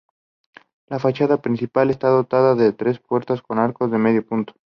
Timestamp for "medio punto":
3.99-4.55